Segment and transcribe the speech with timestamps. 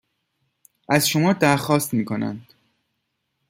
[0.89, 2.53] از شما در خواست می کنند